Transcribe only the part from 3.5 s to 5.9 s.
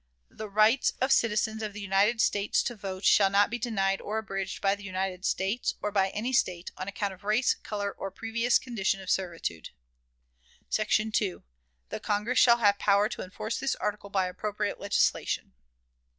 be denied or abridged by the United States,